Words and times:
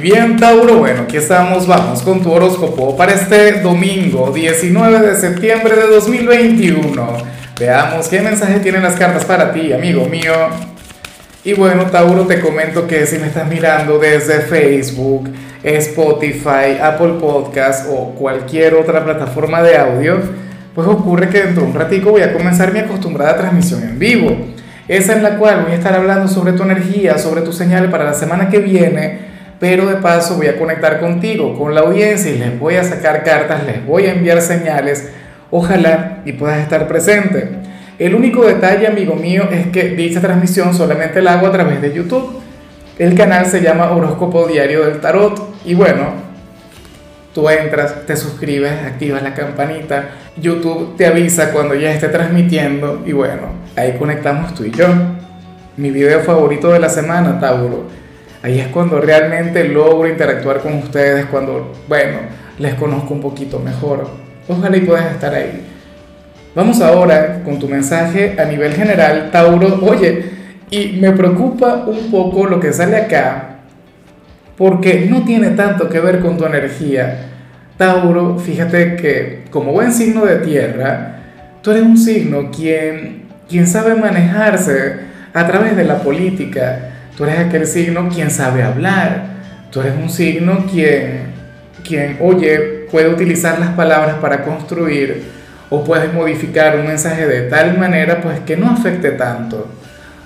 Bien, 0.00 0.36
Tauro, 0.36 0.76
bueno, 0.76 1.02
aquí 1.02 1.16
estamos, 1.16 1.66
vamos 1.66 2.02
con 2.02 2.22
tu 2.22 2.30
horóscopo 2.30 2.96
para 2.96 3.14
este 3.14 3.60
domingo 3.60 4.30
19 4.30 5.00
de 5.00 5.16
septiembre 5.16 5.74
de 5.74 5.88
2021. 5.88 7.16
Veamos 7.58 8.06
qué 8.06 8.20
mensaje 8.20 8.60
tienen 8.60 8.84
las 8.84 8.94
cartas 8.94 9.24
para 9.24 9.52
ti, 9.52 9.72
amigo 9.72 10.06
mío. 10.06 10.32
Y 11.42 11.54
bueno, 11.54 11.86
Tauro, 11.86 12.26
te 12.26 12.38
comento 12.38 12.86
que 12.86 13.06
si 13.06 13.18
me 13.18 13.26
estás 13.26 13.48
mirando 13.48 13.98
desde 13.98 14.42
Facebook, 14.42 15.30
Spotify, 15.64 16.78
Apple 16.80 17.14
Podcast 17.20 17.88
o 17.90 18.14
cualquier 18.14 18.74
otra 18.74 19.04
plataforma 19.04 19.62
de 19.62 19.78
audio, 19.78 20.20
pues 20.76 20.86
ocurre 20.86 21.28
que 21.28 21.42
dentro 21.42 21.62
de 21.62 21.70
un 21.70 21.74
ratico 21.74 22.10
voy 22.10 22.22
a 22.22 22.32
comenzar 22.32 22.72
mi 22.72 22.78
acostumbrada 22.78 23.36
transmisión 23.36 23.82
en 23.82 23.98
vivo. 23.98 24.30
Esa 24.86 25.14
en 25.14 25.24
la 25.24 25.36
cual 25.36 25.64
voy 25.64 25.72
a 25.72 25.74
estar 25.74 25.94
hablando 25.94 26.28
sobre 26.28 26.52
tu 26.52 26.62
energía, 26.62 27.18
sobre 27.18 27.42
tu 27.42 27.52
señales 27.52 27.90
para 27.90 28.04
la 28.04 28.14
semana 28.14 28.48
que 28.48 28.60
viene, 28.60 29.27
pero 29.58 29.86
de 29.86 29.96
paso 29.96 30.36
voy 30.36 30.46
a 30.46 30.58
conectar 30.58 31.00
contigo, 31.00 31.56
con 31.58 31.74
la 31.74 31.80
audiencia 31.80 32.30
y 32.30 32.38
les 32.38 32.58
voy 32.58 32.76
a 32.76 32.84
sacar 32.84 33.24
cartas, 33.24 33.64
les 33.64 33.84
voy 33.84 34.06
a 34.06 34.12
enviar 34.12 34.40
señales, 34.40 35.10
ojalá 35.50 36.22
y 36.24 36.32
puedas 36.32 36.60
estar 36.60 36.86
presente. 36.86 37.48
El 37.98 38.14
único 38.14 38.46
detalle, 38.46 38.86
amigo 38.86 39.16
mío, 39.16 39.48
es 39.50 39.66
que 39.68 39.90
dicha 39.90 40.20
transmisión 40.20 40.74
solamente 40.74 41.20
la 41.20 41.34
hago 41.34 41.48
a 41.48 41.52
través 41.52 41.82
de 41.82 41.92
YouTube. 41.92 42.40
El 42.98 43.14
canal 43.14 43.46
se 43.46 43.60
llama 43.60 43.90
Horóscopo 43.90 44.46
Diario 44.46 44.84
del 44.84 45.00
Tarot 45.00 45.56
y 45.64 45.74
bueno, 45.74 46.28
Tú 47.38 47.48
entras, 47.48 48.06
te 48.06 48.16
suscribes, 48.16 48.72
activas 48.84 49.22
la 49.22 49.32
campanita, 49.32 50.08
YouTube 50.36 50.96
te 50.96 51.06
avisa 51.06 51.52
cuando 51.52 51.76
ya 51.76 51.92
esté 51.92 52.08
transmitiendo 52.08 53.02
y 53.06 53.12
bueno, 53.12 53.52
ahí 53.76 53.96
conectamos 53.96 54.54
tú 54.54 54.64
y 54.64 54.72
yo. 54.72 54.88
Mi 55.76 55.92
video 55.92 56.18
favorito 56.20 56.72
de 56.72 56.80
la 56.80 56.88
semana, 56.88 57.38
Tauro. 57.38 57.86
Ahí 58.42 58.60
es 58.60 58.68
cuando 58.68 59.00
realmente 59.00 59.64
logro 59.64 60.08
interactuar 60.08 60.60
con 60.60 60.74
ustedes, 60.74 61.26
cuando, 61.26 61.72
bueno, 61.88 62.18
les 62.58 62.74
conozco 62.74 63.14
un 63.14 63.20
poquito 63.20 63.58
mejor. 63.58 64.08
Ojalá 64.48 64.76
y 64.76 64.80
puedas 64.80 65.12
estar 65.12 65.34
ahí. 65.34 65.64
Vamos 66.54 66.80
ahora 66.80 67.42
con 67.44 67.58
tu 67.58 67.68
mensaje 67.68 68.36
a 68.38 68.44
nivel 68.44 68.72
general, 68.72 69.30
Tauro. 69.30 69.80
Oye, 69.82 70.24
y 70.70 70.98
me 71.00 71.12
preocupa 71.12 71.84
un 71.86 72.10
poco 72.10 72.46
lo 72.46 72.60
que 72.60 72.72
sale 72.72 72.96
acá, 72.96 73.58
porque 74.56 75.06
no 75.08 75.24
tiene 75.24 75.50
tanto 75.50 75.88
que 75.88 76.00
ver 76.00 76.20
con 76.20 76.36
tu 76.36 76.44
energía. 76.44 77.26
Tauro, 77.76 78.38
fíjate 78.38 78.96
que 78.96 79.44
como 79.50 79.72
buen 79.72 79.92
signo 79.92 80.24
de 80.24 80.36
tierra, 80.36 81.16
tú 81.62 81.70
eres 81.70 81.82
un 81.82 81.96
signo 81.96 82.50
quien, 82.50 83.22
quien 83.48 83.66
sabe 83.66 83.94
manejarse 83.94 84.96
a 85.32 85.46
través 85.46 85.76
de 85.76 85.84
la 85.84 85.98
política. 85.98 86.97
Tú 87.18 87.24
eres 87.24 87.40
aquel 87.40 87.66
signo 87.66 88.08
quien 88.08 88.30
sabe 88.30 88.62
hablar. 88.62 89.24
Tú 89.72 89.80
eres 89.80 89.94
un 90.00 90.08
signo 90.08 90.66
quien, 90.70 91.32
quien, 91.84 92.16
oye, 92.20 92.86
puede 92.92 93.08
utilizar 93.08 93.58
las 93.58 93.70
palabras 93.70 94.18
para 94.20 94.44
construir 94.44 95.24
o 95.68 95.82
puedes 95.82 96.14
modificar 96.14 96.78
un 96.78 96.86
mensaje 96.86 97.26
de 97.26 97.42
tal 97.50 97.76
manera 97.76 98.20
pues 98.20 98.38
que 98.46 98.56
no 98.56 98.70
afecte 98.70 99.10
tanto 99.10 99.66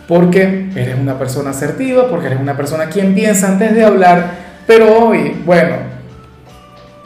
porque 0.06 0.68
eres 0.76 0.96
una 1.00 1.18
persona 1.18 1.50
asertiva, 1.50 2.10
porque 2.10 2.26
eres 2.26 2.38
una 2.38 2.58
persona 2.58 2.90
quien 2.90 3.14
piensa 3.14 3.48
antes 3.48 3.74
de 3.74 3.82
hablar, 3.82 4.32
pero 4.66 4.94
hoy, 4.94 5.34
bueno, 5.46 5.76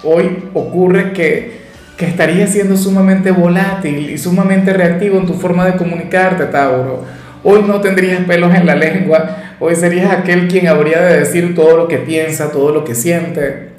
hoy 0.02 0.48
ocurre 0.52 1.12
que, 1.12 1.60
que 1.96 2.06
estarías 2.06 2.50
siendo 2.50 2.76
sumamente 2.76 3.30
volátil 3.30 4.10
y 4.10 4.18
sumamente 4.18 4.72
reactivo 4.72 5.18
en 5.18 5.26
tu 5.26 5.34
forma 5.34 5.64
de 5.64 5.76
comunicarte, 5.76 6.46
Tauro. 6.46 7.04
Hoy 7.44 7.62
no 7.64 7.80
tendrías 7.80 8.24
pelos 8.24 8.52
en 8.52 8.66
la 8.66 8.74
lengua, 8.74 9.45
hoy 9.60 9.76
serías 9.76 10.12
aquel 10.12 10.48
quien 10.48 10.68
habría 10.68 11.00
de 11.00 11.18
decir 11.18 11.54
todo 11.54 11.76
lo 11.76 11.88
que 11.88 11.98
piensa, 11.98 12.50
todo 12.50 12.72
lo 12.72 12.84
que 12.84 12.94
siente. 12.94 13.70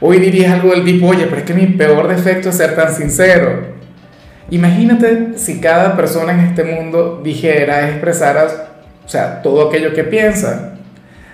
Hoy 0.00 0.18
dirías 0.18 0.52
algo 0.52 0.72
del 0.72 0.84
tipo, 0.84 1.06
oye, 1.06 1.26
pero 1.26 1.38
es 1.38 1.44
que 1.44 1.54
mi 1.54 1.66
peor 1.66 2.08
defecto 2.08 2.50
es 2.50 2.56
ser 2.56 2.76
tan 2.76 2.92
sincero. 2.94 3.76
Imagínate 4.50 5.30
si 5.36 5.60
cada 5.60 5.96
persona 5.96 6.32
en 6.32 6.40
este 6.40 6.62
mundo 6.62 7.20
dijera, 7.24 7.88
expresara, 7.88 8.46
o 9.04 9.08
sea, 9.08 9.42
todo 9.42 9.68
aquello 9.68 9.92
que 9.92 10.04
piensa. 10.04 10.74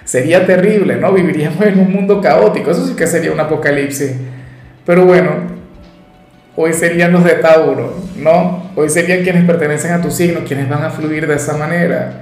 Sería 0.05 0.47
terrible, 0.47 0.97
¿no? 0.97 1.13
Viviríamos 1.13 1.65
en 1.65 1.79
un 1.79 1.93
mundo 1.93 2.21
caótico, 2.21 2.71
eso 2.71 2.87
sí 2.87 2.95
que 2.95 3.07
sería 3.07 3.33
un 3.33 3.41
apocalipsis. 3.41 4.13
Pero 4.85 5.05
bueno, 5.05 5.31
hoy 6.57 6.73
serían 6.73 7.13
los 7.13 7.25
de 7.25 7.35
Tauro, 7.35 7.95
¿no? 8.17 8.71
Hoy 8.75 8.89
serían 8.89 9.23
quienes 9.23 9.45
pertenecen 9.45 9.93
a 9.93 10.01
tu 10.01 10.11
signo, 10.11 10.41
quienes 10.47 10.69
van 10.69 10.83
a 10.83 10.91
fluir 10.91 11.27
de 11.27 11.37
esa 11.37 11.57
manera. 11.57 12.22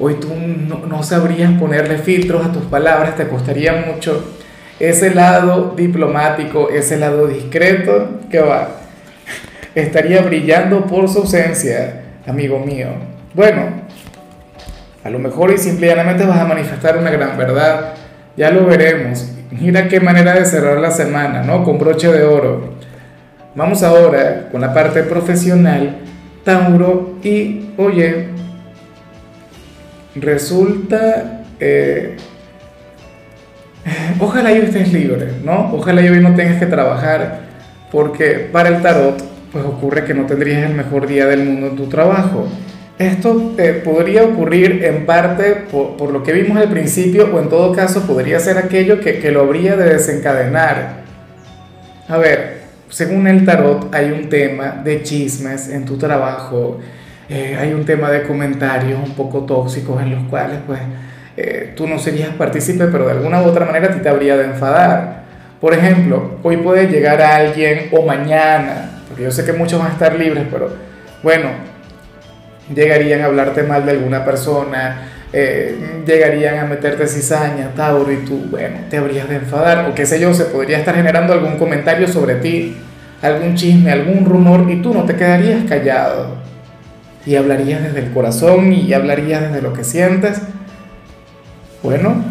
Hoy 0.00 0.14
tú 0.14 0.28
no, 0.36 0.86
no 0.86 1.02
sabrías 1.02 1.50
ponerle 1.58 1.98
filtros 1.98 2.46
a 2.46 2.52
tus 2.52 2.62
palabras, 2.64 3.16
te 3.16 3.26
costaría 3.26 3.72
mucho. 3.72 4.34
Ese 4.78 5.12
lado 5.12 5.74
diplomático, 5.76 6.70
ese 6.70 6.98
lado 6.98 7.26
discreto, 7.26 8.20
que 8.30 8.38
va, 8.38 8.68
estaría 9.74 10.22
brillando 10.22 10.86
por 10.86 11.08
su 11.08 11.18
ausencia, 11.18 12.02
amigo 12.26 12.60
mío. 12.60 12.86
Bueno, 13.34 13.62
a 15.02 15.10
lo 15.10 15.18
mejor 15.18 15.50
y 15.52 15.58
simplemente 15.58 16.24
vas 16.24 16.38
a 16.38 16.44
manifestar 16.44 16.96
una 16.96 17.10
gran 17.10 17.36
verdad, 17.36 17.94
ya 18.36 18.50
lo 18.52 18.66
veremos. 18.66 19.32
Mira 19.50 19.88
qué 19.88 19.98
manera 19.98 20.34
de 20.34 20.44
cerrar 20.44 20.78
la 20.78 20.92
semana, 20.92 21.42
¿no? 21.42 21.64
Con 21.64 21.78
broche 21.78 22.12
de 22.12 22.22
oro. 22.22 22.74
Vamos 23.56 23.82
ahora 23.82 24.48
con 24.52 24.60
la 24.60 24.72
parte 24.72 25.02
profesional, 25.02 25.96
Tauro, 26.44 27.16
y 27.24 27.70
oye, 27.78 28.28
resulta... 30.20 31.42
Eh, 31.60 32.16
ojalá 34.20 34.52
yo 34.52 34.62
estés 34.62 34.92
libre, 34.92 35.28
¿no? 35.44 35.72
Ojalá 35.74 36.02
yo 36.02 36.14
no 36.16 36.34
tengas 36.34 36.58
que 36.58 36.66
trabajar, 36.66 37.40
porque 37.90 38.48
para 38.52 38.68
el 38.68 38.82
tarot 38.82 39.22
pues 39.52 39.64
ocurre 39.64 40.04
que 40.04 40.14
no 40.14 40.26
tendrías 40.26 40.68
el 40.68 40.76
mejor 40.76 41.06
día 41.06 41.26
del 41.26 41.44
mundo 41.44 41.68
en 41.68 41.76
tu 41.76 41.86
trabajo. 41.86 42.46
Esto 42.98 43.54
podría 43.84 44.24
ocurrir 44.24 44.84
en 44.84 45.06
parte 45.06 45.66
por, 45.70 46.10
lo 46.10 46.22
que 46.22 46.32
vimos 46.32 46.58
al 46.58 46.68
principio 46.68 47.32
o 47.32 47.40
en 47.40 47.48
todo 47.48 47.72
caso 47.72 48.02
podría 48.02 48.40
ser 48.40 48.58
aquello 48.58 49.00
que, 49.00 49.20
que 49.20 49.30
lo 49.30 49.42
habría 49.42 49.76
de 49.76 49.94
desencadenar. 49.94 51.04
A 52.08 52.16
ver, 52.18 52.58
según 52.90 53.26
el 53.28 53.44
tarot 53.44 53.94
hay 53.94 54.10
un 54.10 54.28
tema 54.28 54.80
de 54.82 55.02
chismes 55.02 55.68
en 55.68 55.84
tu 55.84 55.96
trabajo, 55.96 56.80
eh, 57.28 57.56
hay 57.60 57.72
un 57.72 57.84
tema 57.84 58.10
de 58.10 58.22
comentarios 58.22 58.98
un 59.04 59.14
poco 59.14 59.40
tóxicos 59.40 60.00
en 60.02 60.10
los 60.10 60.24
cuales 60.28 60.58
pues 60.66 60.80
eh, 61.36 61.72
tú 61.76 61.86
no 61.86 61.98
serías 61.98 62.30
partícipe, 62.30 62.86
pero 62.86 63.06
de 63.06 63.12
alguna 63.12 63.42
u 63.42 63.46
otra 63.46 63.64
manera 63.64 63.88
a 63.88 63.90
ti 63.92 64.00
te 64.00 64.08
habría 64.08 64.36
de 64.36 64.44
enfadar. 64.44 65.24
Por 65.60 65.74
ejemplo, 65.74 66.38
hoy 66.42 66.56
puede 66.58 66.88
llegar 66.88 67.20
a 67.20 67.36
alguien 67.36 67.88
o 67.92 68.02
mañana 68.04 68.98
porque 69.08 69.24
yo 69.24 69.30
sé 69.30 69.44
que 69.44 69.52
muchos 69.52 69.80
van 69.80 69.90
a 69.90 69.92
estar 69.94 70.14
libres, 70.14 70.44
pero 70.50 70.70
bueno, 71.22 71.48
llegarían 72.74 73.22
a 73.22 73.24
hablarte 73.24 73.62
mal 73.62 73.84
de 73.84 73.92
alguna 73.92 74.24
persona, 74.24 75.08
eh, 75.32 76.02
llegarían 76.06 76.58
a 76.58 76.64
meterte 76.64 77.06
cizaña, 77.06 77.70
Tauro, 77.74 78.12
y 78.12 78.18
tú, 78.18 78.46
bueno, 78.50 78.76
te 78.90 78.98
habrías 78.98 79.28
de 79.28 79.36
enfadar, 79.36 79.90
o 79.90 79.94
qué 79.94 80.06
sé 80.06 80.20
yo, 80.20 80.32
se 80.34 80.44
podría 80.44 80.78
estar 80.78 80.94
generando 80.94 81.32
algún 81.32 81.56
comentario 81.56 82.06
sobre 82.06 82.36
ti, 82.36 82.76
algún 83.22 83.54
chisme, 83.54 83.90
algún 83.90 84.24
rumor, 84.24 84.70
y 84.70 84.82
tú 84.82 84.92
no 84.92 85.04
te 85.04 85.16
quedarías 85.16 85.64
callado, 85.68 86.36
y 87.26 87.36
hablarías 87.36 87.82
desde 87.82 88.00
el 88.00 88.12
corazón 88.12 88.72
y 88.72 88.92
hablarías 88.92 89.42
desde 89.42 89.62
lo 89.62 89.72
que 89.72 89.84
sientes. 89.84 90.40
Bueno, 91.82 92.24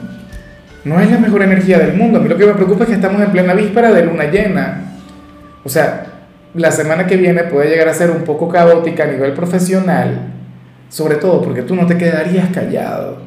no 0.84 1.00
es 1.00 1.12
la 1.12 1.18
mejor 1.20 1.42
energía 1.42 1.80
del 1.80 1.96
mundo, 1.96 2.20
a 2.20 2.22
mí 2.22 2.30
lo 2.30 2.38
que 2.38 2.46
me 2.46 2.54
preocupa 2.54 2.84
es 2.84 2.90
que 2.90 2.96
estamos 2.96 3.22
en 3.22 3.32
plena 3.32 3.54
víspera 3.54 3.92
de 3.92 4.04
luna 4.04 4.26
llena. 4.26 4.96
O 5.64 5.70
sea, 5.70 6.06
la 6.54 6.72
semana 6.72 7.06
que 7.06 7.18
viene 7.18 7.44
puede 7.44 7.70
llegar 7.70 7.90
a 7.90 7.94
ser 7.94 8.10
un 8.10 8.24
poco 8.24 8.48
caótica 8.48 9.04
a 9.04 9.08
nivel 9.08 9.34
profesional, 9.34 10.34
sobre 10.90 11.16
todo 11.16 11.42
porque 11.42 11.62
tú 11.62 11.76
no 11.76 11.86
te 11.86 11.98
quedarías 11.98 12.50
callado, 12.50 13.18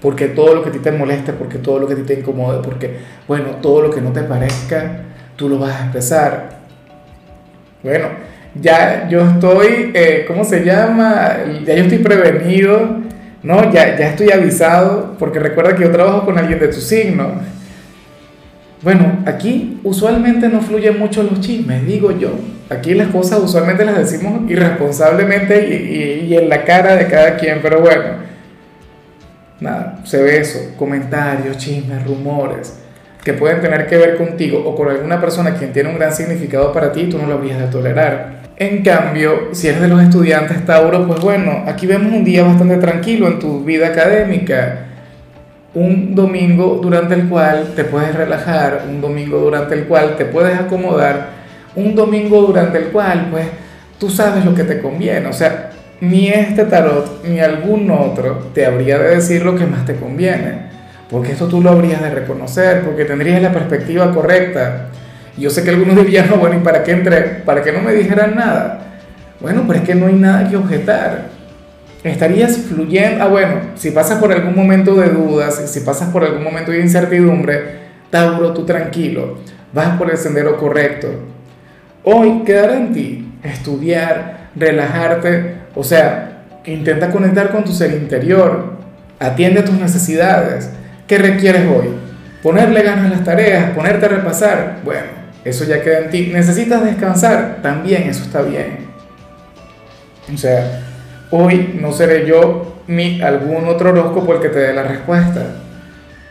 porque 0.00 0.28
todo 0.28 0.54
lo 0.54 0.62
que 0.62 0.70
a 0.70 0.72
ti 0.72 0.78
te 0.80 0.92
moleste, 0.92 1.32
porque 1.32 1.58
todo 1.58 1.78
lo 1.78 1.86
que 1.86 1.94
a 1.94 1.96
ti 1.96 2.02
te 2.02 2.14
incomode, 2.14 2.62
porque, 2.62 2.98
bueno, 3.26 3.50
todo 3.62 3.82
lo 3.82 3.90
que 3.90 4.00
no 4.00 4.12
te 4.12 4.22
parezca, 4.22 5.00
tú 5.36 5.48
lo 5.48 5.58
vas 5.58 5.80
a 5.80 5.84
expresar. 5.84 6.48
Bueno, 7.82 8.08
ya 8.60 9.08
yo 9.08 9.28
estoy, 9.28 9.92
eh, 9.94 10.24
¿cómo 10.26 10.44
se 10.44 10.64
llama? 10.64 11.36
Ya 11.64 11.74
yo 11.74 11.82
estoy 11.84 11.98
prevenido, 11.98 12.98
¿no? 13.42 13.72
Ya, 13.72 13.96
ya 13.96 14.08
estoy 14.08 14.30
avisado, 14.30 15.16
porque 15.18 15.38
recuerda 15.38 15.74
que 15.74 15.82
yo 15.82 15.90
trabajo 15.90 16.24
con 16.24 16.38
alguien 16.38 16.58
de 16.58 16.68
tu 16.68 16.80
signo. 16.80 17.32
Bueno, 18.82 19.20
aquí 19.26 19.80
usualmente 19.84 20.48
no 20.48 20.60
fluyen 20.60 20.98
mucho 20.98 21.22
los 21.22 21.40
chismes, 21.40 21.86
digo 21.86 22.10
yo. 22.12 22.30
Aquí 22.68 22.94
las 22.94 23.08
cosas 23.08 23.40
usualmente 23.40 23.84
las 23.84 23.96
decimos 23.96 24.50
irresponsablemente 24.50 25.68
y, 25.68 26.36
en 26.36 26.48
la 26.48 26.64
cara 26.64 26.96
de 26.96 27.06
cada 27.06 27.36
quien, 27.36 27.60
pero 27.62 27.80
bueno, 27.80 28.04
nada, 29.60 30.00
se 30.04 30.22
ve 30.22 30.38
eso, 30.38 30.58
comentarios, 30.76 31.56
chismes, 31.58 32.04
rumores 32.04 32.80
que 33.26 33.32
pueden 33.32 33.60
tener 33.60 33.88
que 33.88 33.96
ver 33.96 34.16
contigo 34.16 34.62
o 34.64 34.76
con 34.76 34.88
alguna 34.88 35.20
persona 35.20 35.54
quien 35.54 35.72
tiene 35.72 35.88
un 35.88 35.96
gran 35.96 36.12
significado 36.12 36.72
para 36.72 36.92
ti, 36.92 37.08
tú 37.08 37.18
no 37.18 37.26
lo 37.26 37.34
habrías 37.34 37.58
de 37.58 37.66
tolerar. 37.66 38.45
En 38.58 38.82
cambio, 38.82 39.50
si 39.52 39.68
eres 39.68 39.82
de 39.82 39.88
los 39.88 40.02
estudiantes 40.02 40.64
Tauro, 40.64 41.06
pues 41.06 41.20
bueno, 41.20 41.64
aquí 41.66 41.86
vemos 41.86 42.12
un 42.12 42.24
día 42.24 42.42
bastante 42.42 42.78
tranquilo 42.78 43.28
en 43.28 43.38
tu 43.38 43.62
vida 43.64 43.88
académica. 43.88 44.86
un 45.76 46.14
domingo 46.14 46.80
durante 46.82 47.12
el 47.14 47.28
cual 47.28 47.74
te 47.76 47.84
puedes 47.84 48.14
relajar, 48.14 48.86
un 48.88 49.02
domingo 49.02 49.38
durante 49.38 49.74
el 49.74 49.84
cual 49.84 50.16
te 50.16 50.24
puedes 50.24 50.58
acomodar, 50.58 51.28
un 51.74 51.94
domingo 51.94 52.40
durante 52.40 52.78
el 52.78 52.84
cual 52.86 53.28
pues 53.30 53.46
tú 53.98 54.08
sabes 54.08 54.42
lo 54.46 54.54
que 54.54 54.64
te 54.64 54.80
conviene. 54.80 55.26
O 55.26 55.34
sea, 55.34 55.70
ni 56.00 56.28
este 56.28 56.64
tarot 56.64 57.22
ni 57.26 57.40
algún 57.40 57.90
otro 57.90 58.48
te 58.54 58.64
habría 58.64 58.98
de 58.98 59.16
decir 59.16 59.44
lo 59.44 59.54
que 59.54 59.66
más 59.66 59.84
te 59.84 59.96
conviene, 59.96 60.70
porque 61.10 61.32
esto 61.32 61.46
tú 61.46 61.60
lo 61.60 61.70
habrías 61.70 62.00
de 62.00 62.08
reconocer, 62.08 62.82
porque 62.82 63.04
tendrías 63.04 63.42
la 63.42 63.52
perspectiva 63.52 64.12
correcta. 64.14 64.86
Yo 65.36 65.50
sé 65.50 65.62
que 65.62 65.70
algunos 65.70 65.96
dirían, 65.96 66.28
no, 66.30 66.36
bueno, 66.36 66.56
¿y 66.56 66.60
para 66.60 66.82
qué 66.82 66.92
entré? 66.92 67.20
¿Para 67.44 67.62
que 67.62 67.72
no 67.72 67.80
me 67.80 67.92
dijeran 67.92 68.34
nada? 68.36 68.80
Bueno, 69.40 69.64
pero 69.66 69.80
es 69.80 69.84
que 69.84 69.94
no 69.94 70.06
hay 70.06 70.14
nada 70.14 70.48
que 70.48 70.56
objetar. 70.56 71.36
Estarías 72.02 72.56
fluyendo, 72.58 73.24
ah 73.24 73.26
bueno, 73.26 73.60
si 73.74 73.90
pasas 73.90 74.18
por 74.18 74.32
algún 74.32 74.54
momento 74.54 74.94
de 74.94 75.08
dudas, 75.08 75.70
si 75.70 75.80
pasas 75.80 76.10
por 76.10 76.24
algún 76.24 76.44
momento 76.44 76.70
de 76.70 76.80
incertidumbre, 76.80 77.86
Tauro, 78.10 78.52
tú 78.52 78.64
tranquilo, 78.64 79.38
vas 79.72 79.96
por 79.98 80.10
el 80.10 80.16
sendero 80.16 80.56
correcto. 80.56 81.08
Hoy 82.04 82.44
quedará 82.44 82.76
en 82.76 82.92
ti 82.92 83.28
estudiar, 83.42 84.50
relajarte, 84.54 85.56
o 85.74 85.82
sea, 85.82 86.44
intenta 86.64 87.10
conectar 87.10 87.50
con 87.50 87.64
tu 87.64 87.72
ser 87.72 87.90
interior, 87.92 88.74
atiende 89.18 89.62
tus 89.62 89.74
necesidades. 89.74 90.70
¿Qué 91.08 91.18
requieres 91.18 91.62
hoy? 91.68 91.88
Ponerle 92.42 92.82
ganas 92.82 93.06
a 93.06 93.16
las 93.16 93.24
tareas, 93.24 93.70
ponerte 93.70 94.06
a 94.06 94.10
repasar. 94.10 94.76
Bueno, 94.84 95.08
eso 95.46 95.64
ya 95.64 95.82
queda 95.82 95.98
en 96.00 96.10
ti. 96.10 96.30
¿Necesitas 96.32 96.84
descansar? 96.84 97.58
También 97.62 98.02
eso 98.02 98.24
está 98.24 98.42
bien. 98.42 98.86
O 100.32 100.36
sea, 100.36 100.82
hoy 101.30 101.78
no 101.80 101.92
seré 101.92 102.26
yo 102.26 102.82
ni 102.86 103.20
algún 103.22 103.66
otro 103.66 103.90
horóscopo 103.90 104.34
el 104.34 104.40
que 104.40 104.48
te 104.48 104.58
dé 104.58 104.74
la 104.74 104.82
respuesta. 104.82 105.42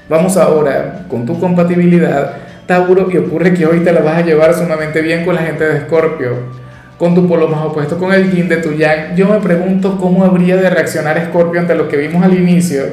Vamos 0.10 0.38
ahora 0.38 1.06
con 1.10 1.26
tu 1.26 1.40
compatibilidad, 1.40 2.34
Tauro, 2.68 3.10
y 3.10 3.18
ocurre 3.18 3.54
que 3.54 3.66
hoy 3.66 3.80
te 3.80 3.92
la 3.92 4.02
vas 4.02 4.18
a 4.18 4.26
llevar 4.26 4.54
sumamente 4.54 5.02
bien 5.02 5.26
con 5.26 5.36
la 5.36 5.42
gente 5.42 5.64
de 5.64 5.78
Escorpio 5.78 6.66
con 6.98 7.14
tu 7.14 7.28
polo 7.28 7.48
más 7.48 7.66
opuesto, 7.66 7.98
con 7.98 8.14
el 8.14 8.32
yin 8.32 8.48
de 8.48 8.58
tu 8.58 8.72
yang. 8.74 9.16
Yo 9.16 9.28
me 9.28 9.40
pregunto 9.40 9.98
cómo 9.98 10.24
habría 10.24 10.56
de 10.56 10.70
reaccionar 10.70 11.22
Scorpio 11.28 11.60
ante 11.60 11.76
lo 11.76 11.88
que 11.88 11.98
vimos 11.98 12.24
al 12.24 12.34
inicio, 12.34 12.84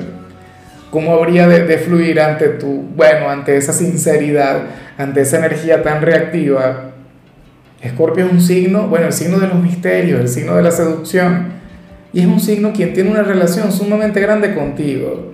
cómo 0.92 1.12
habría 1.14 1.48
de, 1.48 1.64
de, 1.64 1.78
fluir 1.78 2.20
ante 2.20 2.50
tu, 2.50 2.84
bueno, 2.94 3.28
ante 3.28 3.56
esa 3.56 3.72
sinceridad, 3.72 4.62
ante 4.96 5.22
esa 5.22 5.38
energía 5.38 5.82
tan 5.82 6.02
reactiva. 6.02 6.92
Escorpio 7.80 8.26
es 8.26 8.32
un 8.32 8.40
signo, 8.40 8.86
bueno, 8.86 9.06
el 9.06 9.12
signo 9.12 9.40
de 9.40 9.48
los 9.48 9.58
misterios, 9.58 10.20
el 10.20 10.28
signo 10.28 10.54
de 10.54 10.62
la 10.62 10.70
seducción, 10.70 11.54
y 12.12 12.20
es 12.20 12.26
un 12.26 12.38
signo 12.38 12.72
quien 12.72 12.92
tiene 12.92 13.10
una 13.10 13.24
relación 13.24 13.72
sumamente 13.72 14.20
grande 14.20 14.54
contigo. 14.54 15.32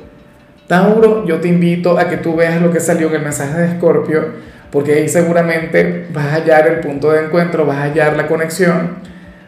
Tauro, 0.67 1.27
yo 1.27 1.41
te 1.41 1.49
invito 1.49 1.99
a 1.99 2.09
que 2.09 2.17
tú 2.17 2.37
veas 2.37 2.63
lo 2.63 2.71
que 2.71 2.81
salió 2.81 3.09
en 3.09 3.17
el 3.17 3.23
mensaje 3.23 3.61
de 3.61 3.67
Escorpio 3.67 4.49
porque 4.71 4.95
ahí 4.95 5.09
seguramente 5.09 6.07
vas 6.13 6.27
a 6.27 6.35
hallar 6.37 6.69
el 6.69 6.81
punto 6.81 7.11
de 7.11 7.25
encuentro, 7.25 7.65
vas 7.65 7.79
a 7.79 7.83
hallar 7.85 8.17
la 8.17 8.27
conexión, 8.27 8.97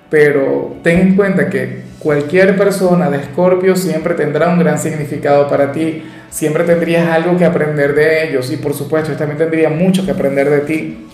pero 0.09 0.77
ten 0.83 1.01
en 1.01 1.17
cuenta 1.17 1.49
que 1.51 1.83
cualquier 2.01 2.57
persona 2.57 3.09
de 3.09 3.19
Escorpio 3.19 3.77
siempre 3.77 4.15
tendrá 4.15 4.49
un 4.49 4.59
gran 4.59 4.79
significado 4.79 5.49
para 5.49 5.71
ti, 5.71 6.03
siempre 6.31 6.65
tendrías 6.65 7.09
algo 7.09 7.37
que 7.37 7.45
aprender 7.45 7.95
de 7.95 8.29
ellos 8.29 8.51
y 8.51 8.57
por 8.57 8.75
supuesto 8.75 9.13
también 9.13 9.39
tendría 9.39 9.69
mucho 9.69 10.05
que 10.05 10.11
aprender 10.11 10.51
de 10.51 10.61
ti. 10.61 11.07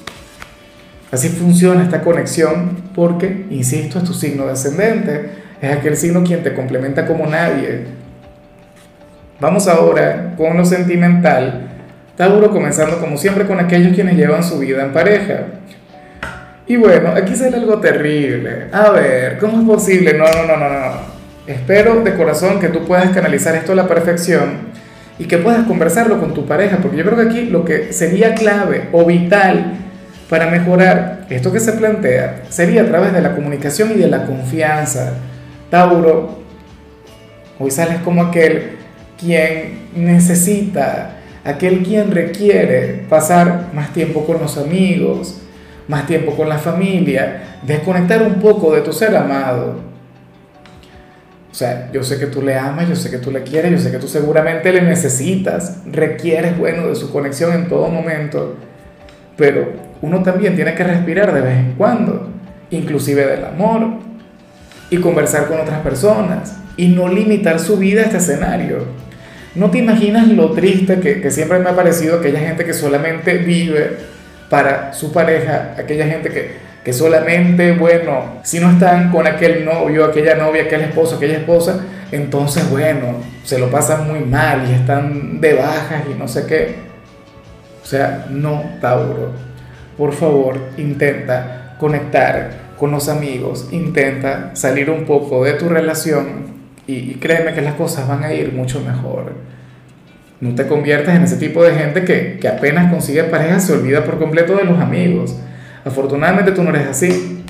Así 1.13 1.29
funciona 1.29 1.83
esta 1.83 2.01
conexión 2.01 2.91
porque, 2.95 3.47
insisto, 3.51 3.99
es 3.99 4.05
tu 4.05 4.15
signo 4.15 4.47
descendente, 4.47 5.31
es 5.61 5.71
aquel 5.71 5.97
signo 5.97 6.25
quien 6.25 6.43
te 6.43 6.55
complementa 6.55 7.07
como 7.07 7.27
nadie. 7.27 7.85
Vamos 9.41 9.69
ahora 9.69 10.35
con 10.37 10.57
lo 10.57 10.65
sentimental 10.65 11.67
Tauro 12.17 12.51
comenzando 12.51 12.99
como 12.99 13.19
siempre 13.19 13.47
con 13.47 13.61
aquellos 13.61 13.95
quienes 13.95 14.17
llevan 14.17 14.43
su 14.43 14.59
vida 14.59 14.83
en 14.83 14.93
pareja. 14.93 15.47
Y 16.67 16.77
bueno, 16.77 17.11
aquí 17.11 17.35
sale 17.37 17.57
algo 17.57 17.79
terrible. 17.79 18.67
A 18.73 18.91
ver, 18.91 19.39
¿cómo 19.39 19.61
es 19.61 19.67
posible? 19.67 20.15
No, 20.15 20.25
no, 20.25 20.47
no, 20.47 20.57
no, 20.57 20.69
no. 20.69 21.17
Espero 21.47 22.03
de 22.03 22.15
corazón 22.15 22.59
que 22.59 22.69
tú 22.69 22.85
puedas 22.85 23.11
canalizar 23.11 23.55
esto 23.55 23.73
a 23.73 23.77
la 23.77 23.87
perfección 23.87 24.75
y 25.19 25.27
que 25.27 25.39
puedas 25.39 25.65
conversarlo 25.67 26.19
con 26.19 26.35
tu 26.35 26.45
pareja, 26.45 26.79
porque 26.79 26.97
yo 26.97 27.05
creo 27.05 27.17
que 27.17 27.29
aquí 27.29 27.47
lo 27.47 27.65
que 27.65 27.93
sería 27.93 28.35
clave 28.35 28.89
o 28.93 29.05
vital 29.05 29.75
para 30.29 30.51
mejorar 30.51 31.27
esto 31.31 31.53
que 31.53 31.61
se 31.61 31.73
plantea 31.73 32.43
sería 32.49 32.83
a 32.83 32.87
través 32.87 33.13
de 33.13 33.21
la 33.21 33.35
comunicación 33.35 33.93
y 33.93 33.95
de 33.95 34.09
la 34.09 34.27
confianza. 34.27 35.15
Tauro, 35.71 36.41
hoy 37.61 37.71
sales 37.71 37.99
como 38.05 38.25
aquel 38.25 38.73
quien 39.19 39.87
necesita 39.95 41.13
aquel 41.45 41.85
quien 41.85 42.11
requiere 42.11 43.05
pasar 43.09 43.69
más 43.73 43.93
tiempo 43.93 44.27
con 44.27 44.41
los 44.41 44.59
amigos, 44.59 45.43
más 45.89 46.07
tiempo 46.07 46.37
con 46.37 46.49
la 46.49 46.59
familia, 46.59 47.59
desconectar 47.63 48.23
un 48.23 48.35
poco 48.35 48.75
de 48.75 48.81
tu 48.81 48.93
ser 48.93 49.15
amado. 49.17 49.87
O 51.51 51.55
sea, 51.55 51.91
yo 51.93 52.03
sé 52.03 52.19
que 52.19 52.27
tú 52.27 52.43
le 52.43 52.55
amas, 52.55 52.89
yo 52.89 52.97
sé 52.97 53.11
que 53.11 53.19
tú 53.19 53.31
le 53.31 53.43
quieres, 53.43 53.73
yo 53.73 53.79
sé 53.79 53.91
que 53.91 53.99
tú 53.99 54.09
seguramente 54.09 54.73
le 54.73 54.83
necesitas, 54.83 55.79
requieres, 55.91 56.59
bueno, 56.59 56.89
de 56.89 56.95
su 56.95 57.11
conexión 57.11 57.53
en 57.55 57.69
todo 57.69 57.89
momento, 57.89 58.57
pero 59.37 59.73
uno 60.03 60.23
también 60.23 60.55
tiene 60.55 60.75
que 60.75 60.85
respirar 60.85 61.33
de 61.33 61.41
vez 61.41 61.59
en 61.59 61.73
cuando, 61.73 62.29
inclusive 62.71 63.25
del 63.27 63.45
amor, 63.45 64.01
y 64.91 64.99
conversar 64.99 65.47
con 65.47 65.61
otras 65.61 65.81
personas, 65.81 66.57
y 66.77 66.89
no 66.89 67.09
limitar 67.09 67.59
su 67.59 67.79
vida 67.79 68.03
a 68.03 68.05
este 68.05 68.19
escenario. 68.19 68.85
No 69.55 69.71
te 69.71 69.79
imaginas 69.79 70.29
lo 70.29 70.51
triste 70.53 71.01
que, 71.01 71.31
siempre 71.31 71.59
me 71.59 71.71
ha 71.71 71.75
parecido 71.75 72.19
aquella 72.19 72.41
gente 72.41 72.67
que 72.67 72.75
solamente 72.75 73.39
vive 73.39 73.97
para 74.49 74.93
su 74.93 75.13
pareja, 75.13 75.75
aquella 75.79 76.07
gente 76.07 76.31
que, 76.31 76.57
que 76.85 76.93
solamente, 76.93 77.73
bueno, 77.73 78.41
si 78.43 78.61
no 78.61 78.71
están 78.71 79.11
con 79.11 79.27
aquel 79.27 79.65
novio, 79.65 80.05
aquella 80.05 80.37
novia, 80.37 80.65
aquel 80.65 80.83
esposo, 80.83 81.17
aquella 81.17 81.39
esposa, 81.39 81.85
entonces, 82.13 82.69
bueno, 82.71 83.17
se 83.45 83.59
lo 83.59 83.71
pasan 83.71 84.07
muy 84.07 84.21
mal 84.21 84.69
y 84.69 84.75
están 84.75 85.41
de 85.41 85.55
bajas 85.55 86.05
y 86.11 86.19
no 86.19 86.29
sé 86.29 86.47
qué. 86.47 86.77
O 87.83 87.87
sea, 87.87 88.27
no, 88.31 88.63
Tauro. 88.81 89.33
Por 89.97 90.13
favor, 90.13 90.59
intenta 90.77 91.77
conectar 91.79 92.67
con 92.77 92.91
los 92.91 93.09
amigos, 93.09 93.69
intenta 93.73 94.51
salir 94.55 94.91
un 94.91 95.05
poco 95.05 95.45
de 95.45 95.55
tu 95.55 95.69
relación 95.69 96.57
y, 96.87 97.15
créeme 97.15 97.55
que 97.55 97.63
las 97.63 97.75
cosas 97.75 98.07
van 98.07 98.23
a 98.23 98.33
ir 98.33 98.53
mucho 98.53 98.81
mejor. 98.81 99.33
No 100.41 100.55
te 100.55 100.67
conviertas 100.67 101.17
en 101.17 101.23
ese 101.23 101.37
tipo 101.37 101.65
de 101.65 101.75
gente 101.75 102.05
que, 102.05 102.39
que 102.39 102.49
apenas 102.49 102.93
consigue 102.93 103.25
pareja 103.25 103.59
se 103.59 103.73
olvida 103.73 104.05
por 104.05 104.19
completo 104.19 104.57
de 104.57 104.65
los 104.65 104.79
amigos. 104.79 105.37
Afortunadamente 105.85 106.53
tú 106.53 106.63
no 106.63 106.71
eres 106.71 106.89
así. 106.89 107.43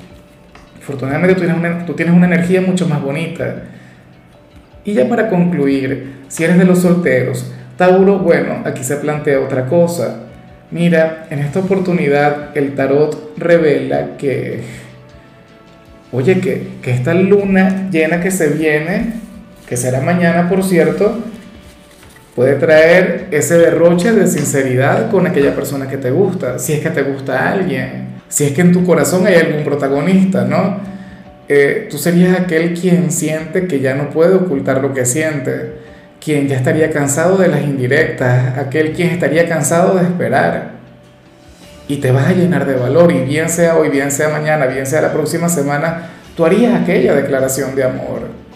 Afortunadamente 0.81 1.35
tú 1.35 1.41
tienes, 1.41 1.57
una, 1.57 1.85
tú 1.85 1.93
tienes 1.93 2.15
una 2.15 2.27
energía 2.27 2.61
mucho 2.61 2.87
más 2.87 3.01
bonita. 3.01 3.63
Y 4.85 4.93
ya 4.93 5.09
para 5.09 5.27
concluir, 5.27 6.13
si 6.29 6.45
eres 6.45 6.57
de 6.57 6.63
los 6.63 6.79
solteros, 6.79 7.51
Tauro, 7.75 8.19
bueno, 8.19 8.61
aquí 8.65 8.83
se 8.83 8.95
plantea 8.95 9.39
otra 9.41 9.65
cosa. 9.65 10.21
Mira, 10.71 11.27
en 11.29 11.39
esta 11.39 11.59
oportunidad 11.59 12.57
el 12.57 12.73
tarot 12.73 13.37
revela 13.37 14.17
que, 14.17 14.61
oye, 16.11 16.39
que, 16.39 16.67
que 16.81 16.91
esta 16.91 17.13
luna 17.13 17.89
llena 17.91 18.21
que 18.21 18.31
se 18.31 18.47
viene 18.49 19.13
que 19.67 19.75
será 19.75 19.99
mañana, 20.01 20.49
por 20.49 20.63
cierto, 20.63 21.19
puede 22.37 22.53
traer 22.53 23.29
ese 23.31 23.57
derroche 23.57 24.13
de 24.13 24.27
sinceridad 24.27 25.09
con 25.09 25.25
aquella 25.25 25.55
persona 25.55 25.89
que 25.89 25.97
te 25.97 26.11
gusta, 26.11 26.59
si 26.59 26.73
es 26.73 26.81
que 26.81 26.91
te 26.91 27.01
gusta 27.01 27.51
alguien, 27.51 28.09
si 28.29 28.43
es 28.43 28.51
que 28.51 28.61
en 28.61 28.71
tu 28.71 28.85
corazón 28.85 29.25
hay 29.25 29.37
algún 29.37 29.63
protagonista, 29.63 30.45
¿no? 30.45 30.77
Eh, 31.49 31.87
tú 31.89 31.97
serías 31.97 32.39
aquel 32.39 32.75
quien 32.75 33.09
siente 33.09 33.65
que 33.65 33.79
ya 33.79 33.95
no 33.95 34.11
puede 34.11 34.35
ocultar 34.35 34.83
lo 34.83 34.93
que 34.93 35.03
siente, 35.03 35.77
quien 36.23 36.47
ya 36.47 36.57
estaría 36.57 36.91
cansado 36.91 37.37
de 37.37 37.47
las 37.47 37.63
indirectas, 37.63 38.55
aquel 38.55 38.91
quien 38.93 39.09
estaría 39.09 39.49
cansado 39.49 39.97
de 39.97 40.03
esperar. 40.03 40.73
Y 41.87 41.97
te 41.97 42.11
vas 42.11 42.27
a 42.27 42.33
llenar 42.33 42.67
de 42.67 42.75
valor, 42.75 43.11
y 43.11 43.21
bien 43.21 43.49
sea 43.49 43.77
hoy, 43.77 43.89
bien 43.89 44.11
sea 44.11 44.29
mañana, 44.29 44.67
bien 44.67 44.85
sea 44.85 45.01
la 45.01 45.11
próxima 45.11 45.49
semana, 45.49 46.11
tú 46.35 46.45
harías 46.45 46.79
aquella 46.79 47.15
declaración 47.15 47.73
de 47.73 47.83
amor 47.83 48.46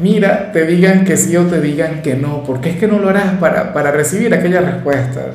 mira, 0.00 0.50
te 0.52 0.66
digan 0.66 1.04
que 1.04 1.16
sí 1.16 1.36
o 1.36 1.46
te 1.46 1.60
digan 1.60 2.02
que 2.02 2.14
no, 2.14 2.42
porque 2.44 2.70
es 2.70 2.76
que 2.76 2.86
no 2.86 2.98
lo 2.98 3.10
harás 3.10 3.34
para, 3.38 3.72
para 3.72 3.90
recibir 3.90 4.32
aquella 4.34 4.60
respuesta. 4.60 5.26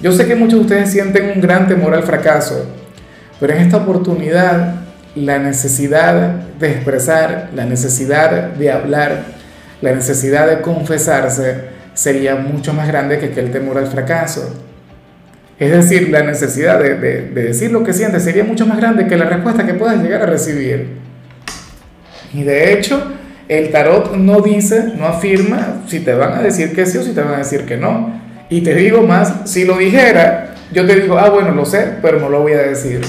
Yo 0.00 0.12
sé 0.12 0.26
que 0.26 0.34
muchos 0.34 0.60
de 0.60 0.64
ustedes 0.64 0.90
sienten 0.90 1.32
un 1.34 1.40
gran 1.40 1.66
temor 1.66 1.94
al 1.94 2.02
fracaso, 2.02 2.66
pero 3.40 3.54
en 3.54 3.60
esta 3.60 3.78
oportunidad 3.78 4.74
la 5.14 5.38
necesidad 5.38 6.32
de 6.58 6.70
expresar, 6.70 7.50
la 7.54 7.64
necesidad 7.64 8.50
de 8.50 8.70
hablar, 8.70 9.22
la 9.80 9.92
necesidad 9.92 10.46
de 10.48 10.60
confesarse 10.60 11.78
sería 11.94 12.36
mucho 12.36 12.72
más 12.72 12.86
grande 12.86 13.18
que 13.18 13.26
aquel 13.26 13.50
temor 13.50 13.78
al 13.78 13.86
fracaso. 13.86 14.54
Es 15.58 15.72
decir, 15.72 16.10
la 16.10 16.22
necesidad 16.22 16.78
de, 16.78 16.94
de, 16.94 17.22
de 17.30 17.42
decir 17.42 17.72
lo 17.72 17.82
que 17.82 17.92
sientes 17.92 18.22
sería 18.22 18.44
mucho 18.44 18.66
más 18.66 18.76
grande 18.76 19.08
que 19.08 19.16
la 19.16 19.24
respuesta 19.24 19.66
que 19.66 19.74
puedas 19.74 20.00
llegar 20.00 20.22
a 20.22 20.26
recibir. 20.26 20.98
Y 22.32 22.44
de 22.44 22.72
hecho, 22.72 23.02
el 23.48 23.70
tarot 23.70 24.14
no 24.14 24.40
dice, 24.40 24.92
no 24.96 25.06
afirma 25.06 25.82
si 25.86 26.00
te 26.00 26.12
van 26.14 26.34
a 26.34 26.42
decir 26.42 26.74
que 26.74 26.84
sí 26.84 26.98
o 26.98 27.02
si 27.02 27.12
te 27.12 27.22
van 27.22 27.34
a 27.34 27.38
decir 27.38 27.64
que 27.64 27.76
no. 27.76 28.20
Y 28.50 28.60
te 28.60 28.74
digo 28.74 29.02
más, 29.02 29.50
si 29.50 29.64
lo 29.64 29.78
dijera, 29.78 30.54
yo 30.72 30.86
te 30.86 31.00
digo, 31.00 31.18
ah, 31.18 31.30
bueno, 31.30 31.52
lo 31.52 31.64
sé, 31.64 31.94
pero 32.02 32.20
no 32.20 32.28
lo 32.28 32.40
voy 32.40 32.52
a 32.52 32.62
decir. 32.62 33.00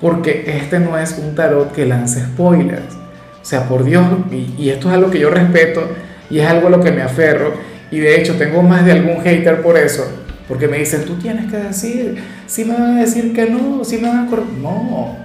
Porque 0.00 0.44
este 0.46 0.80
no 0.80 0.98
es 0.98 1.18
un 1.18 1.34
tarot 1.34 1.72
que 1.72 1.86
lance 1.86 2.20
spoilers. 2.20 2.94
O 3.42 3.44
sea, 3.44 3.68
por 3.68 3.84
Dios, 3.84 4.04
y, 4.30 4.70
esto 4.70 4.88
es 4.88 4.94
algo 4.94 5.10
que 5.10 5.18
yo 5.18 5.28
respeto 5.28 5.90
y 6.30 6.38
es 6.38 6.46
algo 6.46 6.68
a 6.68 6.70
lo 6.70 6.80
que 6.80 6.92
me 6.92 7.02
aferro. 7.02 7.52
Y 7.90 7.98
de 7.98 8.20
hecho 8.20 8.36
tengo 8.36 8.62
más 8.62 8.84
de 8.86 8.92
algún 8.92 9.20
hater 9.22 9.60
por 9.60 9.76
eso. 9.76 10.06
Porque 10.48 10.68
me 10.68 10.78
dicen, 10.78 11.04
tú 11.04 11.16
tienes 11.16 11.50
que 11.50 11.58
decir, 11.58 12.16
si 12.46 12.64
me 12.64 12.74
van 12.74 12.98
a 12.98 13.00
decir 13.00 13.32
que 13.34 13.46
no, 13.46 13.84
si 13.84 13.98
me 13.98 14.08
van 14.08 14.28
a... 14.28 14.30
No, 14.60 15.16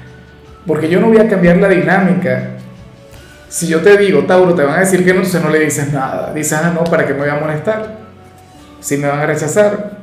porque 0.66 0.88
yo 0.88 1.00
no 1.00 1.08
voy 1.08 1.18
a 1.18 1.28
cambiar 1.28 1.58
la 1.58 1.68
dinámica. 1.68 2.57
Si 3.48 3.66
yo 3.66 3.80
te 3.80 3.96
digo, 3.96 4.24
Tauro, 4.24 4.54
te 4.54 4.62
van 4.62 4.76
a 4.76 4.80
decir 4.80 5.04
que 5.04 5.12
no, 5.12 5.16
entonces 5.16 5.42
no 5.42 5.50
le 5.50 5.60
dices 5.60 5.92
nada. 5.92 6.32
Dices, 6.34 6.52
ah, 6.52 6.72
no, 6.74 6.84
¿para 6.84 7.06
qué 7.06 7.14
me 7.14 7.20
voy 7.20 7.30
a 7.30 7.36
molestar? 7.36 7.96
Si 8.80 8.96
me 8.96 9.08
van 9.08 9.20
a 9.20 9.26
rechazar. 9.26 9.98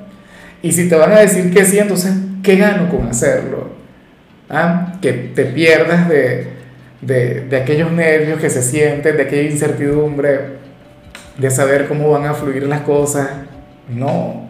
Y 0.62 0.72
si 0.72 0.90
te 0.90 0.96
van 0.96 1.12
a 1.12 1.20
decir 1.20 1.54
que 1.54 1.64
sí, 1.64 1.78
entonces, 1.78 2.14
¿qué 2.42 2.56
gano 2.56 2.90
con 2.90 3.08
hacerlo? 3.08 3.70
¿Ah? 4.50 4.94
Que 5.00 5.14
te 5.14 5.46
pierdas 5.46 6.10
de, 6.10 6.48
de, 7.02 7.42
de 7.42 7.58
aquellos 7.58 7.92
nervios 7.92 8.40
que 8.40 8.50
se 8.50 8.64
sienten, 8.64 9.16
de 9.16 9.24
aquella 9.24 9.50
incertidumbre, 9.52 10.56
de 11.38 11.52
saber 11.52 11.88
cómo 11.88 12.10
van 12.10 12.26
a 12.26 12.34
fluir 12.34 12.64
las 12.64 12.82
cosas. 12.82 13.28
No, 13.88 14.50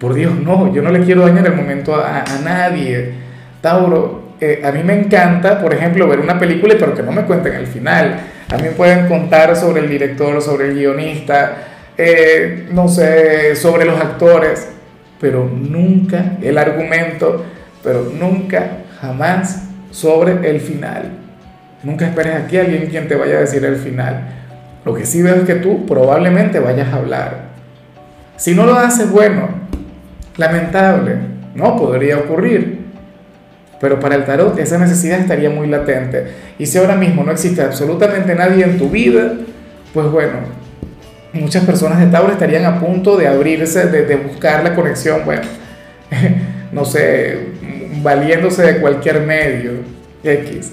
por 0.00 0.14
Dios, 0.14 0.34
no, 0.34 0.74
yo 0.74 0.82
no 0.82 0.90
le 0.90 1.04
quiero 1.04 1.24
dañar 1.24 1.46
el 1.46 1.54
momento 1.54 1.94
a, 1.94 2.22
a 2.22 2.38
nadie. 2.42 3.12
Tauro, 3.60 4.25
eh, 4.40 4.62
a 4.64 4.70
mí 4.72 4.82
me 4.82 4.98
encanta, 4.98 5.60
por 5.60 5.72
ejemplo, 5.72 6.06
ver 6.06 6.20
una 6.20 6.38
película, 6.38 6.74
pero 6.78 6.94
que 6.94 7.02
no 7.02 7.12
me 7.12 7.22
cuenten 7.22 7.54
el 7.54 7.66
final. 7.66 8.20
A 8.52 8.56
mí 8.58 8.68
pueden 8.76 9.08
contar 9.08 9.56
sobre 9.56 9.80
el 9.80 9.88
director, 9.88 10.40
sobre 10.42 10.68
el 10.68 10.74
guionista, 10.74 11.56
eh, 11.96 12.68
no 12.70 12.88
sé, 12.88 13.56
sobre 13.56 13.84
los 13.84 13.98
actores, 13.98 14.68
pero 15.20 15.44
nunca 15.44 16.36
el 16.42 16.58
argumento, 16.58 17.44
pero 17.82 18.04
nunca, 18.18 18.84
jamás 19.00 19.64
sobre 19.90 20.50
el 20.50 20.60
final. 20.60 21.10
Nunca 21.82 22.06
esperes 22.06 22.34
aquí 22.36 22.58
a 22.58 22.62
alguien 22.62 22.86
quien 22.86 23.08
te 23.08 23.14
vaya 23.14 23.36
a 23.36 23.40
decir 23.40 23.64
el 23.64 23.76
final. 23.76 24.20
Lo 24.84 24.94
que 24.94 25.06
sí 25.06 25.22
veo 25.22 25.36
es 25.36 25.44
que 25.44 25.56
tú 25.56 25.86
probablemente 25.86 26.60
vayas 26.60 26.92
a 26.92 26.96
hablar. 26.96 27.46
Si 28.36 28.54
no 28.54 28.66
lo 28.66 28.76
haces, 28.76 29.10
bueno, 29.10 29.48
lamentable, 30.36 31.16
no 31.54 31.76
podría 31.76 32.18
ocurrir. 32.18 32.75
Pero 33.80 34.00
para 34.00 34.14
el 34.14 34.24
tarot 34.24 34.58
esa 34.58 34.78
necesidad 34.78 35.18
estaría 35.18 35.50
muy 35.50 35.66
latente. 35.66 36.26
Y 36.58 36.66
si 36.66 36.78
ahora 36.78 36.96
mismo 36.96 37.22
no 37.24 37.32
existe 37.32 37.62
absolutamente 37.62 38.34
nadie 38.34 38.64
en 38.64 38.78
tu 38.78 38.88
vida, 38.88 39.34
pues 39.92 40.06
bueno, 40.10 40.34
muchas 41.40 41.64
personas 41.64 42.00
de 42.00 42.06
Tauro 42.06 42.32
estarían 42.32 42.64
a 42.64 42.80
punto 42.80 43.16
de 43.16 43.28
abrirse, 43.28 43.86
de, 43.86 44.16
buscar 44.16 44.64
la 44.64 44.74
conexión, 44.74 45.22
bueno, 45.24 45.42
no 46.72 46.84
sé, 46.84 47.38
valiéndose 48.02 48.62
de 48.62 48.78
cualquier 48.78 49.20
medio, 49.20 49.72
X. 50.22 50.72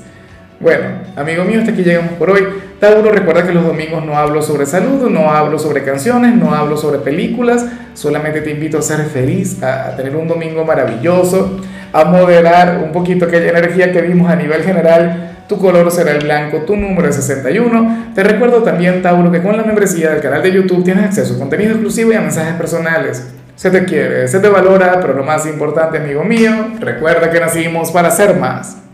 Bueno, 0.60 0.86
amigo 1.15 1.43
mío, 1.43 1.60
hasta 1.60 1.72
aquí 1.72 1.83
llegamos 1.83 2.13
por 2.13 2.31
hoy. 2.31 2.43
Tauro, 2.84 3.13
recuerda 3.13 3.48
que 3.48 3.54
los 3.54 3.66
domingos 3.66 4.06
no 4.06 4.18
hablo 4.18 4.42
sobre 4.42 4.66
salud, 4.66 5.10
no 5.10 5.32
hablo 5.32 5.58
sobre 5.58 5.86
canciones, 5.86 6.36
no 6.36 6.54
hablo 6.54 6.75
sobre 6.75 7.00
películas, 7.00 7.66
solamente 7.94 8.42
te 8.42 8.52
invito 8.52 8.78
a 8.78 8.82
ser 8.82 9.06
feliz, 9.06 9.63
a 9.63 9.96
tener 9.96 10.13
un 10.18 10.28
domingo 10.28 10.66
maravilloso 10.66 11.62
a 11.94 12.04
moderar 12.04 12.82
un 12.84 12.92
poquito 12.92 13.24
aquella 13.24 13.58
energía 13.58 13.94
que 13.94 14.02
vimos 14.02 14.30
a 14.30 14.36
nivel 14.36 14.63
general. 14.63 15.46
Tu 15.48 15.58
color 15.58 15.90
será 15.92 16.12
el 16.12 16.25
blanco, 16.25 16.63
tu 16.63 16.75
número 16.75 17.08
es 17.08 17.16
61. 17.16 18.12
Te 18.13 18.22
recuerdo 18.22 18.63
también, 18.63 19.02
Tauro, 19.02 19.32
que 19.32 19.42
con 19.42 19.56
la 19.56 19.63
membresía 19.63 20.10
del 20.10 20.20
canal 20.20 20.44
de 20.44 20.52
YouTube 20.52 20.84
tienes 20.84 21.06
acceso 21.06 21.36
a 21.36 21.40
contenido 21.40 21.72
exclusivo 21.72 22.12
y 22.12 22.16
a 22.16 22.20
mensajes 22.20 22.56
personales. 22.56 23.32
Se 23.56 23.72
te 23.72 23.86
quiere, 23.86 24.28
se 24.28 24.42
te 24.42 24.50
valora, 24.50 25.00
pero 25.00 25.13
lo 25.13 25.24
más 25.24 25.46
importante, 25.46 26.00
amigo 26.00 26.25
mío, 26.25 26.52
recuerda 26.82 27.30
que 27.30 27.40
nacimos 27.40 27.92
para 27.92 28.12
ser 28.12 28.36
más. 28.36 28.83